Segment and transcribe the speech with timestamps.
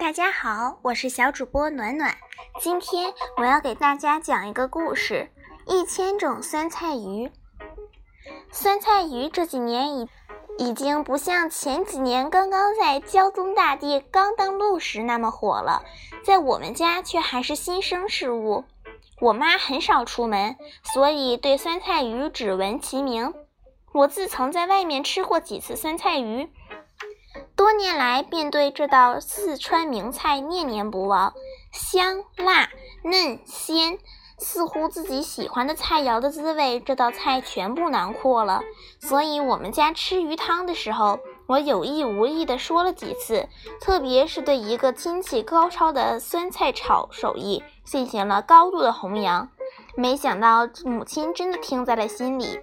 [0.00, 2.16] 大家好，我是小主播暖暖。
[2.58, 5.30] 今天我要给大家讲一个故事：
[5.66, 7.30] 一千种酸菜鱼。
[8.50, 10.08] 酸菜鱼这几年已
[10.58, 15.82] 已经不像前几年刚刚在胶东大地刚登陆时那么火了，
[16.24, 18.64] 在我们家却还是新生事物。
[19.20, 20.56] 我妈很少出门，
[20.94, 23.34] 所以对酸菜鱼只闻其名。
[23.92, 26.48] 我自曾在外面吃过几次酸菜鱼。
[27.60, 31.34] 多年来，便对这道四川名菜念念不忘，
[31.70, 32.70] 香辣
[33.04, 33.98] 嫩鲜，
[34.38, 38.62] 似乎自己喜欢的菜肴的滋味，这道菜全部囊括了。
[38.98, 43.46] 所以，我们家吃鱼汤的时候，我有意无意地说了几次，
[43.78, 49.50] 特别是对一个亲戚高超的酸菜炒手艺进行了高度的弘扬。
[49.96, 52.58] 没想到，母亲真的听在了心里。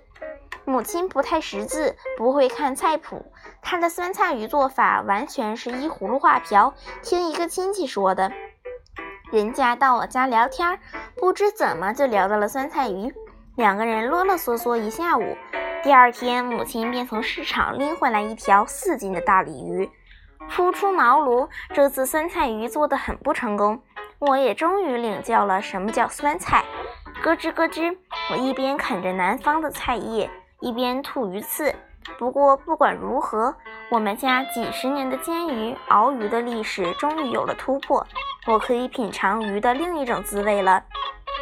[0.67, 3.31] 母亲不太识字，不会看菜谱。
[3.61, 8.29] 她的酸菜鱼做法完全是依葫芦画瓢，听一个亲戚说的。
[9.31, 10.77] 人家到我家聊天，
[11.15, 13.13] 不知怎么就聊到了酸菜鱼，
[13.55, 15.37] 两个人啰啰嗦嗦一下午。
[15.83, 19.89] 第二天，母亲便从市场拎回来一条四斤的大鲤鱼。
[20.49, 23.81] 初出茅庐，这次酸菜鱼做得很不成功，
[24.19, 26.65] 我也终于领教了什么叫酸菜。
[27.23, 27.97] 咯吱咯吱，
[28.31, 30.29] 我一边啃着南方的菜叶。
[30.59, 31.73] 一边吐鱼刺。
[32.17, 33.53] 不过不管如何，
[33.91, 38.05] 我们家几十年的煎鱼、熬鱼的历史终于有了突破，
[38.47, 40.83] 我可以品尝鱼的另一种滋味了。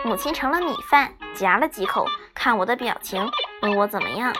[0.03, 3.29] 母亲盛了米饭，夹了几口，看我的表情，
[3.61, 4.33] 问我怎么样。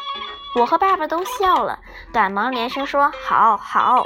[0.56, 1.80] 我和爸爸都笑了，
[2.12, 4.06] 赶忙连声说：“好好。”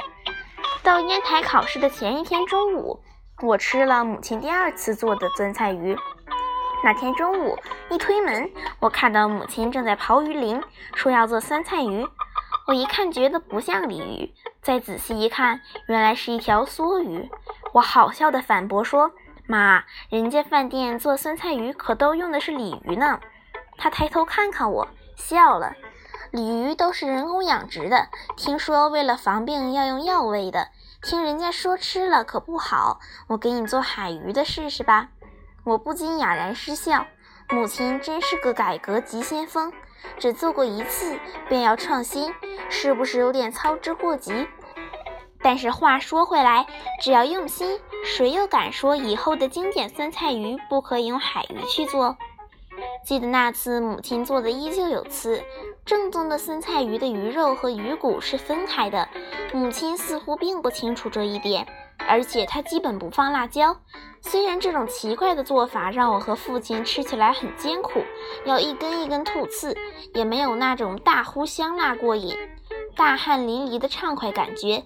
[0.82, 3.02] 到烟台考试的前一天中午，
[3.42, 5.96] 我吃了母亲第二次做的酸菜鱼。
[6.82, 7.58] 那天中午，
[7.90, 10.62] 一推门，我看到母亲正在刨鱼鳞，
[10.94, 12.08] 说要做酸菜鱼。
[12.66, 17.30] 我一看觉得不像鲤鱼，再仔细一看，原来是一条梭鱼。
[17.74, 19.10] 我好笑地反驳说
[19.46, 23.20] ：“妈，人家饭店做酸菜鱼可都用的是鲤鱼呢。”
[23.76, 25.74] 她抬头看看我，笑了。
[26.30, 30.68] 鲤鱼都是人工养殖的，听说为了防病要用药喂的。
[31.02, 35.08] 听人家说吃了可不好，我给你做海鱼的试试吧。
[35.70, 37.06] 我不禁哑然失笑，
[37.48, 39.72] 母亲真是个改革急先锋，
[40.18, 41.16] 只做过一次
[41.48, 42.34] 便要创新，
[42.68, 44.48] 是不是有点操之过急？
[45.40, 46.66] 但是话说回来，
[47.00, 52.16] 只要用心，谁又敢说以后的经典酸菜鱼不可以用海鱼去做？
[53.04, 55.40] 记得那次母亲做的依旧有刺，
[55.84, 59.08] 正宗的酸菜鱼的鱼肉和鱼骨是分开的，
[59.52, 61.64] 母亲似乎并不清楚这一点。
[62.08, 63.76] 而且它基本不放辣椒，
[64.20, 68.02] 虽然这种奇怪的做法让我和父亲吃起来很艰苦，
[68.44, 69.76] 要一根一根吐刺，
[70.14, 72.36] 也没有那种大呼香辣过瘾、
[72.96, 74.84] 大汗淋漓的畅快感觉。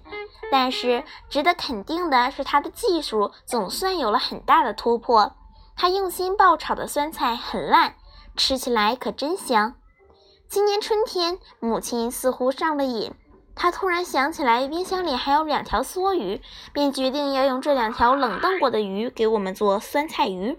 [0.51, 5.33] 但是值得肯定的是，他的技术总算有了很大的突破。
[5.75, 7.95] 他用心爆炒的酸菜很烂，
[8.37, 9.73] 吃起来可真香。
[10.47, 13.11] 今年春天，母亲似乎上了瘾。
[13.55, 16.41] 他突然想起来，冰箱里还有两条梭鱼，
[16.73, 20.57] 便决定要用这两条冷冻过的鱼给我们做酸菜鱼。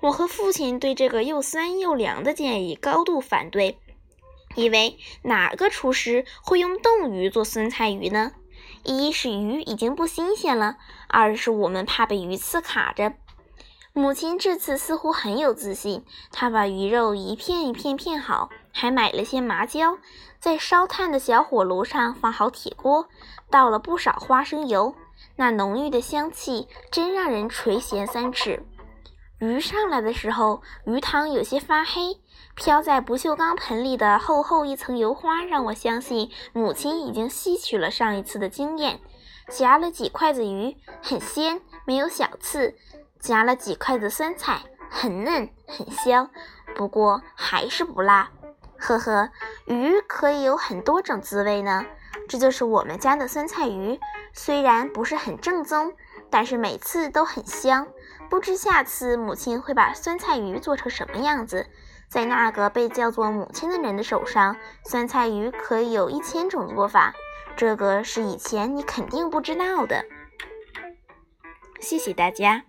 [0.00, 3.78] 我和父亲对这个又酸又凉的建议高度反对，
[4.56, 8.32] 以为哪个厨师会用冻鱼做酸菜鱼呢？
[8.84, 10.76] 一是鱼已经不新鲜了，
[11.08, 13.14] 二是我们怕被鱼刺卡着。
[13.98, 19.96] 母亲这次似乎很有自信，她把鱼肉一片一片片好，还买了些麻椒，
[20.38, 23.08] 在烧炭的小火炉上放好铁锅，
[23.50, 24.94] 倒了不少花生油，
[25.36, 28.62] 那浓郁的香气真让人垂涎三尺。
[29.38, 32.20] 鱼上来的时候，鱼汤有些发黑，
[32.54, 39.00] 飘在不锈钢盆里的厚厚一层油花让我相信母亲已经吸取了上一次的经验。
[39.48, 42.74] 夹了几筷子鱼，很鲜，没有小刺。
[43.18, 44.60] 夹了几筷子酸菜，
[44.90, 46.30] 很嫩很香，
[46.74, 48.30] 不过还是不辣。
[48.78, 49.30] 呵呵，
[49.66, 51.84] 鱼可以有很多种滋味呢。
[52.28, 53.98] 这就是我们家的酸菜鱼，
[54.32, 55.94] 虽然不是很正宗，
[56.30, 57.86] 但是每次都很香。
[58.28, 61.66] 不知下次母亲会把酸菜鱼做成什么样子？
[62.08, 67.14] 在那个被叫做母亲的人的手上，酸菜鱼可以有一千种做法，
[67.56, 70.04] 这个是以前你肯定不知道的。
[71.80, 72.64] 谢谢大家。